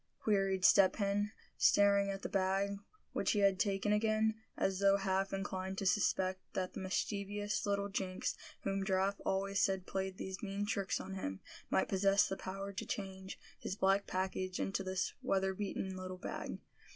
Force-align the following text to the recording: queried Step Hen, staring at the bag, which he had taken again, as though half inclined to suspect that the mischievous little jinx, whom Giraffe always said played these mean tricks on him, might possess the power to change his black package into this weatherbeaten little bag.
queried 0.19 0.65
Step 0.65 0.95
Hen, 0.95 1.31
staring 1.59 2.09
at 2.09 2.23
the 2.23 2.27
bag, 2.27 2.79
which 3.13 3.33
he 3.33 3.39
had 3.41 3.59
taken 3.59 3.93
again, 3.93 4.33
as 4.57 4.79
though 4.79 4.97
half 4.97 5.31
inclined 5.31 5.77
to 5.77 5.85
suspect 5.85 6.39
that 6.53 6.73
the 6.73 6.79
mischievous 6.79 7.67
little 7.67 7.87
jinx, 7.87 8.33
whom 8.61 8.83
Giraffe 8.83 9.21
always 9.23 9.61
said 9.61 9.85
played 9.85 10.17
these 10.17 10.41
mean 10.41 10.65
tricks 10.65 10.99
on 10.99 11.13
him, 11.13 11.39
might 11.69 11.87
possess 11.87 12.27
the 12.27 12.35
power 12.35 12.73
to 12.73 12.83
change 12.83 13.37
his 13.59 13.75
black 13.75 14.07
package 14.07 14.59
into 14.59 14.83
this 14.83 15.13
weatherbeaten 15.21 15.95
little 15.95 16.17
bag. 16.17 16.57